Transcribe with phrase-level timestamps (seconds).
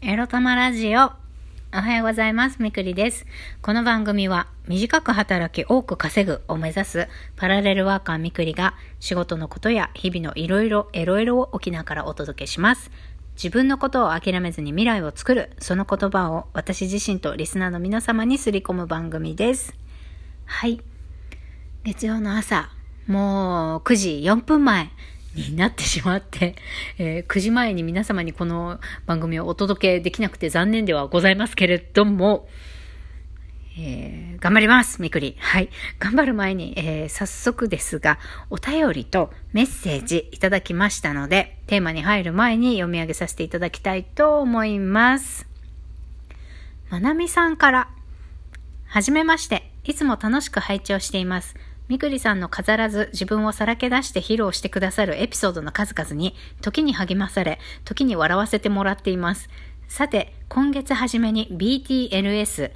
[0.00, 1.00] エロ玉ラジオ。
[1.00, 2.62] おはようございます。
[2.62, 3.26] みくりです。
[3.62, 12.92] この番組は、短く働き多く稼ぐを目指すパラレルワーカーみくりが、仕事のことや日々のいろいろ、エロエロを沖縄からお届けします。
[13.34, 19.74] 自分のことを諦めずに未来を作る、その言葉を私自身とリスナーの皆様にすり込む番組です。
[20.44, 20.80] はい。
[21.82, 22.70] 月曜の朝、
[23.08, 24.90] もう9時4分前
[25.34, 26.56] になってしまって、
[26.98, 32.48] えー9時前に皆様にこの番組をお届けできなくて残念ではございますけれども、
[33.78, 35.36] えー頑張りますみくり。
[35.38, 35.68] はい。
[35.98, 38.18] 頑張る前に、えー早速ですが、
[38.50, 45.46] お便りとメッセージいただきましたので、テーマに入る前に読み上げさせていただきたいと思います。
[46.90, 47.88] まなみさんから、
[48.86, 49.70] はじめまして。
[49.84, 51.56] いつも楽しく拝聴しています。
[51.88, 59.48] みくりさんの飾らず自分をさらけ出して披露してくださるエピソードの数々に、時に励まされ、時に笑わせてもらっています。
[59.88, 62.72] さて、今月初めに BTLS、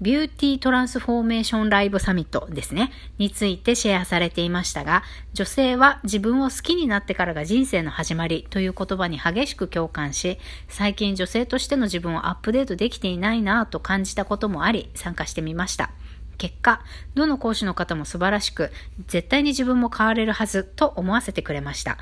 [0.00, 5.02] ビューティートランスフォーメーションライブサミットですね、についてシェアされていましたが、
[5.34, 15.90] 女性は自分を好きになってからが人生の始まりという言葉に激しく共感し、最近女性としての自分をアップデートできていないなぁと感じたこともあり、参加してみました。
[16.38, 16.82] 結果、
[17.14, 18.70] どの講師の方も素晴らしく、
[19.06, 21.98] 絶対に自分も変われるはずと思わせてくれました。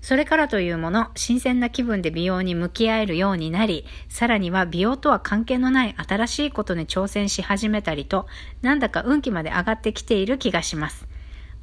[0.00, 8.26] それからというもの、新鮮な気分で美容に向き合えるようになり、さらには美容とは関係のない新しいことに挑戦し始めたりと、
[8.60, 11.06] なんだか運気まで上がってきている気がします。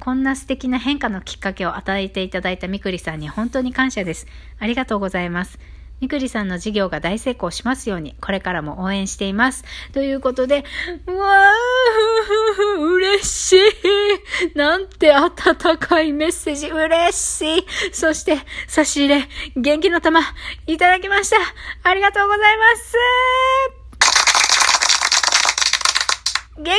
[0.00, 4.26] こんな素敵な変化のきっかけを与えていただいたみくりさんに本当に感謝です。
[4.58, 5.60] ありがとうございます。
[6.02, 9.62] みくりさんの事業が大成功しますように、これからも応援しています。
[9.92, 10.64] ということで、
[11.06, 14.58] うわー、嬉しい。
[14.58, 17.66] なんて温かいメッセージ、嬉しい。
[17.92, 20.22] そして、差し入れ、元気の玉、
[20.66, 21.36] いただきました。
[21.88, 22.96] ありがとうございます。
[26.56, 26.76] 元気の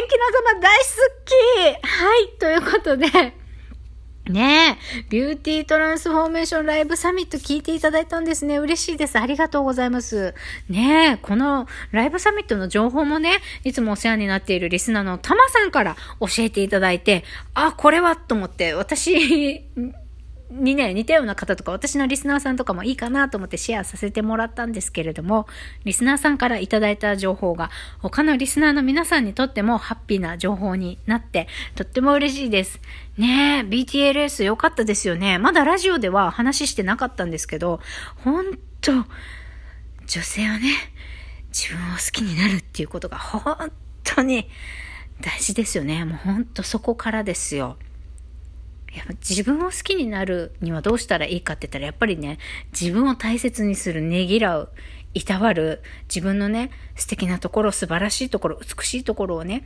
[0.52, 0.86] 玉大好
[1.26, 3.42] きはい、ということで、
[4.30, 8.58] ねえ、ビューティートランスフォーメーションライブサミット聞いていただいたんですね。
[8.58, 9.20] 嬉しいです。
[9.20, 10.34] ありがとうございます。
[10.70, 19.66] ねえ、このライブサミットの情報もね、いつもお世話になっているリスナーのタマさんから教えていただいて、あ、これはと思って、私
[20.53, 25.47] にね、似たような方とか、私のリスナーさんとかもいいかなと思ってシェアさせてもらったんですけれども、
[25.83, 32.80] リスナーさんからいただいた情報が、他のリスナーの皆さんにとってもハッピーな情報になって、とっても嬉しいです。
[33.17, 35.37] ねえ、BTLS 良かったですよね。
[35.39, 37.80] まだラジオでは話してなかったんですけど、
[38.23, 38.91] ほんと、
[40.05, 40.70] 女性はね、
[41.53, 43.71] 自分を好きになるっていうことが本
[44.03, 44.49] 当に
[45.21, 46.03] 大事ですよね。
[46.03, 47.77] もうほんとそこからですよ。
[48.95, 52.37] やっぱ自分を好きになるにはどうしたらいいかって言ったらやっぱりね
[52.80, 54.70] 自分を大切にするねぎらう
[55.14, 59.65] いたわる自分のね素敵なところ素晴らしいところ美しいところをね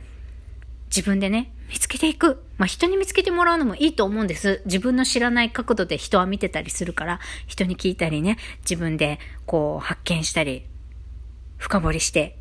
[0.88, 2.42] 自分でね見つけていく。
[2.56, 4.62] まあ人に見つけてもらうのもいいと思うんです。
[4.64, 10.66] 自分の知らない角度で人は見てたりするから人に聞いたりね自分でこう発見したり
[11.58, 12.38] 深掘りして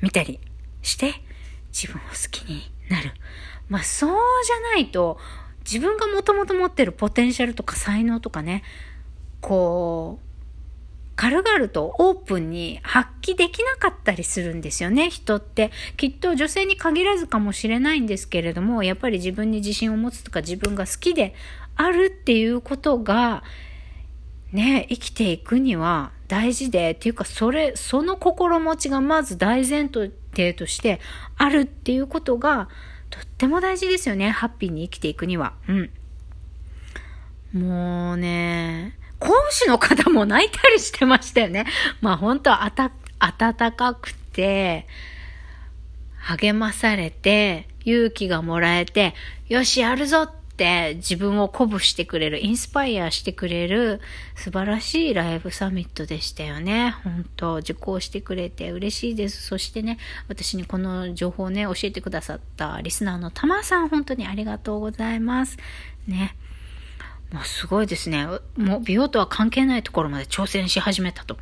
[0.00, 0.40] 見たり
[0.80, 1.12] して
[1.72, 3.12] 自分を好きになる。
[3.68, 4.10] まあそう
[4.44, 5.18] じゃないと
[5.70, 8.64] 自分がもともと持ってるポテンシャルとか才能とかね、
[9.40, 10.30] こう、
[11.14, 15.70] 軽々とオープンに発揮できなかったりするんですよね、人って。
[15.96, 21.34] きっと女性に限らずかもしれないんですけれども、やっぱり自分に自信を持つとか自分が好きで
[21.76, 23.44] あるっていうことが、
[24.50, 31.00] ね、生きていくには大事で、っていうか、それ、その心持ちがまず大前提として
[31.36, 32.68] あるっていうことが、
[33.10, 34.30] とっても大事ですよね。
[34.30, 35.52] ハッピーに生きていくには。
[35.68, 35.90] うん。
[37.52, 41.66] もうね、講師の方も泣いたりしてましたよね。
[42.00, 44.86] まあ本当あた、温かくて、
[46.18, 49.14] 励まされて、勇気がもらえて、
[49.48, 54.02] よし、やるぞって自分を鼓舞してくれる、インスパイアしてくれる
[54.34, 56.90] 素晴らしいライブサミットでしたよね。
[57.02, 59.40] 本当受講してくれて嬉しいです。
[59.40, 59.96] そしてね、
[60.28, 65.56] 私にこの情報をね、教えてくださったリスナーのたまさん、本当にありがとうございます。
[66.06, 66.36] ね。
[67.32, 68.26] もうすごいですね。
[68.58, 71.38] もう美容とは関係ないところまで挑戦し始めたと。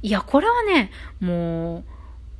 [0.00, 0.90] いや、これはね、
[1.20, 1.84] もう、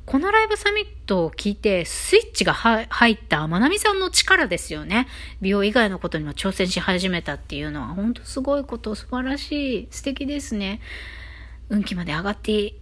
[0.05, 5.07] このライブサミットを聞いてスイッチが入ったまなみさんの力ですよね。
[5.41, 10.81] 美容以外のことにも挑戦し始めたっていうのは本当すごいこと、素晴らしい、素敵ですね。
[11.69, 12.75] 運気まで上がって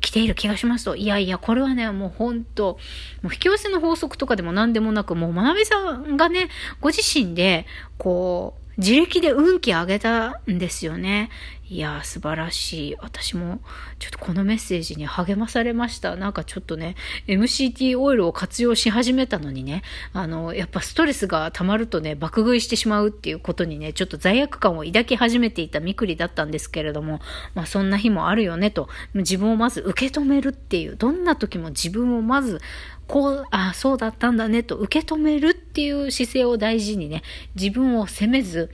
[0.00, 2.78] きている気がしますと、いやいや、これはね、もう本当
[3.22, 7.66] もう引き寄せの法則とかでも何でもなく、もうまなみさんがね、ご自身で、
[7.96, 11.30] こう、自力で運気上げたんですよね。
[11.70, 12.96] いやー、素晴らしい。
[13.00, 13.60] 私も、
[13.98, 16.16] ちょっとこのメッセージに励まされました。
[16.16, 16.94] なんかちょっとね、
[17.26, 19.82] MCT オイルを活用し始めたのにね、
[20.14, 27.20] あの、やっぱストレスが溜まるとね、爆食いしてしまうっていうことにね、ちょっと罪悪感を抱き始めていたみくりだったんですけれども、
[27.54, 32.60] まあそんな日もあるよねと、自分をまず受け止めるっていう、どんな時も自分をまず、
[33.08, 37.22] こう、あそうだったんだねと受け止めるってていう姿勢を大事にね、
[37.54, 38.68] 自分を責めず、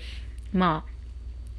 [0.55, 0.87] ま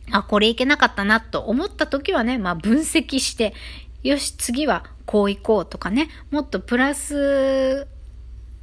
[0.10, 3.54] あ、あ、これいけなかったなと思った時はね、まあ分析して、
[4.02, 7.88] よし、次はこういこうとかね、もっとプラス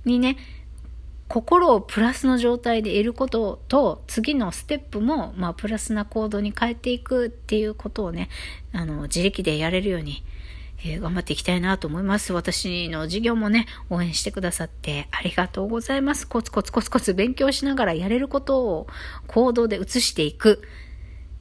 [0.04, 0.38] にね、
[1.28, 8.28] 心をプラスの状態でいることと、次のステップも、まあ、プラスな行動に変えていくっていうことをね、
[8.72, 10.24] あの、自力でやれるように、
[10.84, 12.32] えー、頑張っていきたいなと思います。
[12.32, 16.26] 私の授業もね、応援してくださってありがとうございます。
[16.26, 18.86] コツコツコツコツ勉強しながらやれることを
[19.26, 20.62] 行動で移していく。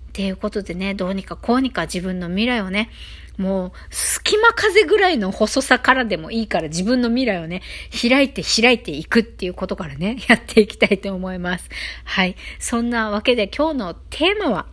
[0.09, 2.89] っていうことでね、どうにかこうにか自分の未来をね、
[3.37, 11.69] もう、隙間風ぐらいの細さからでもいいから自分の未来をね、開いて開いていくっていうことからね、 やっていきたいと思います。
[12.03, 12.35] はい。
[12.59, 14.67] そんなわけで今日のテーマは、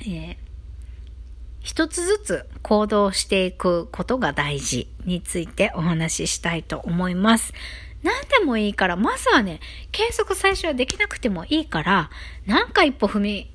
[0.00, 0.36] えー、
[1.62, 7.52] 一つずつ行動していくことが大事についてお話ししたいと思います。
[8.02, 9.60] 何でもいいから、まずはね、
[9.92, 12.10] 計測最初はできなくてもいいから、
[12.46, 13.52] 何か一歩踏み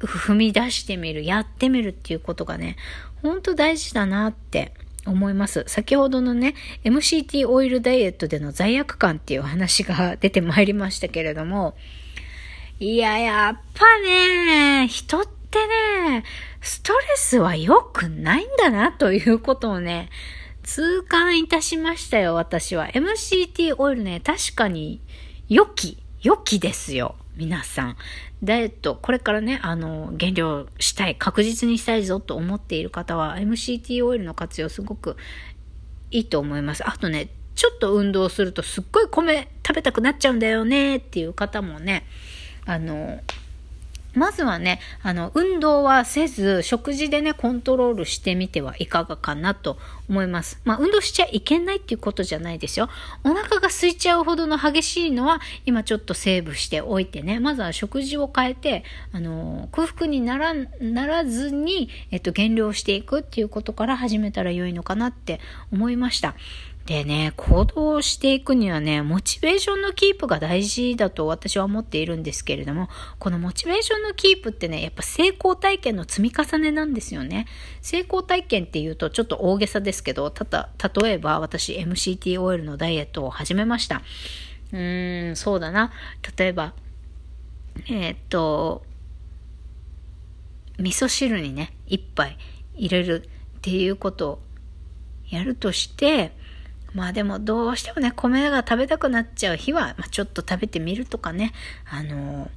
[0.00, 2.76] 踏み出してみる、やってみるっていうことがね、
[3.22, 4.72] ほんと大事だなって
[5.06, 5.64] 思います。
[5.66, 11.76] 先ほどのね、MCT オイルダイエットでの罪悪感っていう話が出てまいりましたけれども、
[12.78, 16.24] いや、やっぱね、人ってってね、
[16.60, 20.08] ストレスは良くないんだなということをね、
[20.62, 22.88] 痛感いたしましたよ、私は。
[22.88, 25.00] MCT オイルね、確かに
[25.48, 27.16] 良き、良きですよ。
[27.36, 27.96] 皆さん。
[28.44, 35.16] ダイエット、これからね、あの、減量したい、確実にしたいぞと思っている方は、MCT オイルの活用すごく
[36.12, 36.88] いいと思います。
[36.88, 42.06] あとね、ちょっと運動するとすっごい米食べたくなっちゃうんだよねっていう方もね、
[42.64, 43.20] あの、
[44.14, 49.78] まずはね、あの、運動はせず、食事でね、コントロールしてみてはいかがかなと
[50.08, 50.60] 思います。
[50.64, 52.88] まあ、運動しちゃいけないっていうことじゃないですよ。
[53.24, 65.40] お腹が空いちゃうほどの激しいのは、今ちょっとセーブしておいてね、まずは食事を変えて、あの、空腹になら、ならずに、えっと、減量していくっていうことから始めたら良いのかなって
[65.72, 66.34] 思いました。
[66.90, 72.88] でね、行動していくにはね、モチベーションのキープが大事だと私は思っているんですけれども、
[73.20, 77.46] このモチベーションのキープってね、やっぱ成功体験の積み重ねなんですよね。
[77.80, 80.70] 成功体験っていうとちょっと大げさですけど、たた、
[81.00, 84.02] 例えば私 MCT オイルのダイエットを始めました。
[84.72, 85.92] うーん、そうだな。
[86.36, 86.74] 例えば、
[87.88, 88.82] えー、っと、
[90.80, 92.36] 味噌汁にね、一杯
[92.74, 93.24] 入れる
[93.58, 94.38] っていうことを
[95.28, 96.32] やるとして、
[96.94, 101.52] まあでもどうしてもね、米が食べたくなっちゃう日は、まあ、ちょっと食べてみるとかね、
[101.88, 102.48] あのー、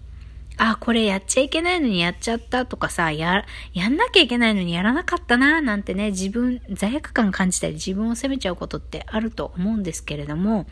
[0.58, 10.68] あ、これやっちゃいけないのにやっちゃったとかさ、や、やんなきゃいけないのにやらなかったな、なんてね、自分、罪悪感感じたり自分を責めちゃうことってあると思うんですけれども、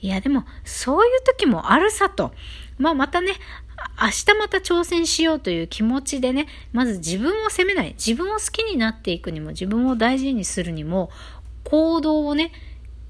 [0.00, 2.32] いやでも、そういう時もあるさと。
[2.78, 3.32] まあまたね、
[4.00, 7.94] 明日また挑戦しようという気持ちでね、まず自分を責めない。
[7.94, 11.10] 自分を好きになっていくにも、自分を大事にするにも、
[11.64, 12.52] 行動をね、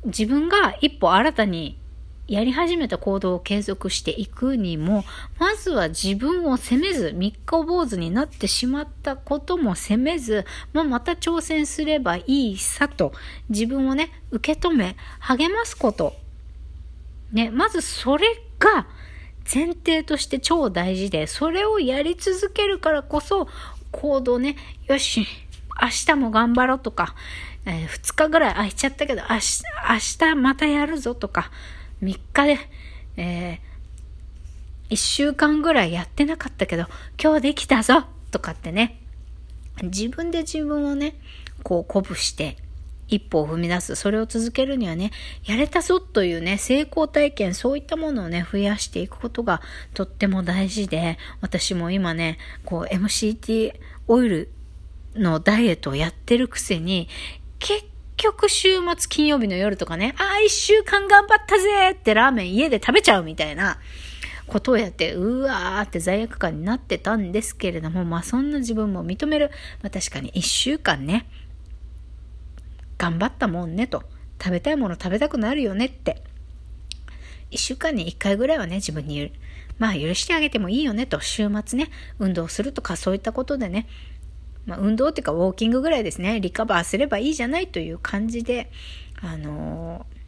[0.05, 1.79] 自分が一歩新たに
[2.29, 5.03] やり始めた行動を継続していくにも、
[5.39, 13.13] まずは自分を責めず、三日坊主になってしまったことも責めず、まあ、また挑戦すればいいさと、
[13.49, 16.15] 自分をね、受け止め、励ますこと。
[17.33, 18.27] ね、まずそれ
[18.59, 18.87] が
[19.53, 23.49] 前提として超大事で、それをやり続けるからこそ、
[23.91, 25.27] 行動ね、よし、
[25.81, 27.15] 明日も頑張ろうとか、
[27.67, 31.51] えー、2日ぐらい空いちゃったけど、明日、明日またやるぞとか、
[32.03, 32.59] 3日で、
[33.17, 36.87] えー、1週間ぐらいやってなかったけど、
[37.23, 39.01] 今日できたぞとかってね、
[39.83, 41.15] 自分で自分をね、
[41.63, 42.57] こう鼓舞して、
[43.09, 43.95] 一歩を踏み出す。
[43.97, 45.11] それを続けるにはね、
[45.45, 49.63] やれたぞというね、成功体験、そういったものをね、増やしていくことが
[49.95, 53.73] とっても大事で、私も今ね、こう MCT
[54.09, 54.51] オイル
[55.19, 57.09] のダイエットをやってるくせに、
[57.59, 57.85] 結
[58.17, 63.79] 局週末金曜日の夜とかね、ああ、一週間頑張ったぜってラーメン家で食べちゃうみたいな
[64.47, 69.51] ことをやって、うわーって罪悪感になってたんですけれども、まあそんな自分も認める。
[69.83, 71.27] まあ確かに一週間ね、
[72.99, 74.03] 頑張ったもんねと、
[74.43, 76.23] 食べたいもの食べたくなるよねって。
[77.51, 79.33] 1週間に1回ぐらいはね、自分に
[79.79, 83.87] まあ許してあげてもいいよねと、週末ね、運動するとかそういったことでね、
[84.69, 88.71] まあ運動っていうかウォーキングぐらいですね、リカバーすればいいじゃないという感じで、
[89.21, 90.19] あのー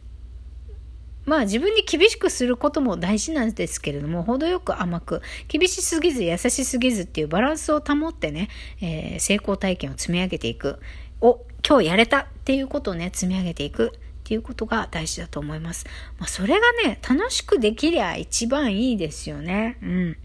[1.25, 8.49] まあ自分に厳しくすることも大事なんですけれども、程よく甘く、厳しすぎず優しすぎずっていうバランスを保ってね、
[8.81, 10.79] えー、成功体験を積み上げていく。
[11.21, 15.85] お、今日やれたっていうことをね、積み上げていくっていうことが大事だと思います。
[16.17, 19.77] まあそれがね、楽しくできりゃ一番いいですよね。
[19.83, 20.17] うん。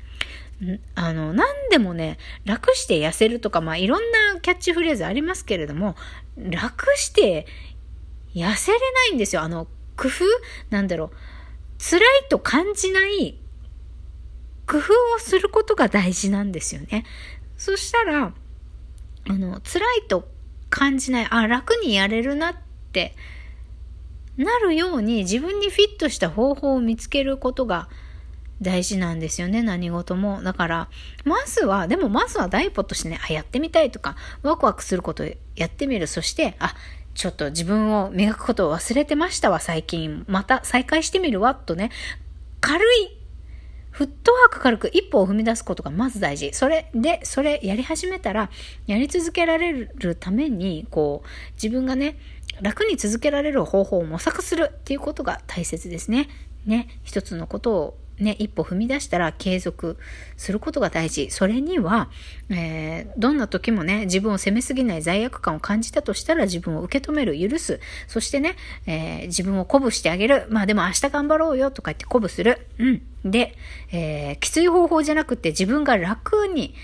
[0.94, 4.02] あの、何でもね、楽して痩せるとか、まあいろん
[4.34, 5.96] なキャッチフレーズありますけれども、
[6.36, 7.46] 楽して
[8.34, 9.42] 痩せれないんですよ。
[9.42, 10.25] あの、工夫
[10.70, 11.10] なんだろう。
[11.78, 13.38] 辛いと感じない
[14.66, 17.04] 工夫をすることが大事なんですよね。
[17.56, 18.32] そしたら、
[19.28, 20.28] あの、辛いと
[20.70, 22.54] 感じない、あ、楽にやれるなっ
[22.92, 23.14] て
[24.36, 27.88] なるように自分にフィットした方法を見つけることが
[28.62, 30.42] 大事なんですよね、何事も。
[30.42, 30.88] だから、
[31.25, 35.25] まずは、でもまずは第一歩としてね、あ、やってみたいとか、ワクワクすること
[35.56, 36.06] やってみる。
[36.06, 36.75] そして、あ、
[37.14, 40.25] ちょっと自分を磨くことを忘れてましたわ、最近。
[40.28, 41.90] また再開してみるわ、とね。
[42.60, 43.16] 軽い、
[43.90, 46.50] フットワーク軽く一歩を踏み出すことがまず大事。
[46.52, 48.50] それで、それやり始めたら、
[48.86, 52.18] やり続けられるために、こう、自分がね、
[52.60, 56.28] 楽に続けられる方法を模索するっていうことが大切ですね。
[56.66, 59.99] ね、一つのことをね、一歩踏み出したら継続
[60.37, 61.30] することが大事。
[61.30, 62.11] それには、
[62.49, 67.80] えー、どんな時もね、自分を責めすぎない罪悪感を感じたとしたら自分を受け止める、許す。
[68.08, 68.56] そしてね、
[68.87, 70.46] えー、自分を鼓舞してあげる。
[70.49, 72.66] まあでも明日頑張ろうよとか言って鼓舞する。
[72.78, 73.02] うん。
[73.30, 73.56] で、
[73.92, 76.75] えー、きつい方法じゃなくて自分が楽に、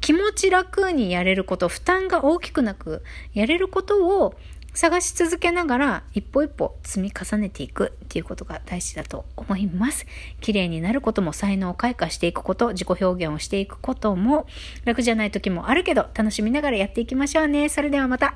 [0.00, 3.02] 気持ち楽にやれること、負担が大きくなく
[3.32, 4.34] やれることを
[4.74, 10.06] 探し続けながら一歩一歩積み重ねていくっていうことが大事だと思います。
[10.40, 14.46] 綺麗になることも才能を開花していくこと、自己表現をしていくことも
[14.84, 17.68] 楽じゃない時もあるけど楽しみながらやっていきましょうね。
[17.68, 18.34] それではまた。